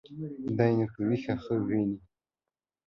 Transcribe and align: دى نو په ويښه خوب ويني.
دى 0.57 0.69
نو 0.77 0.85
په 0.93 0.99
ويښه 1.07 1.35
خوب 1.43 1.61
ويني. 1.67 1.97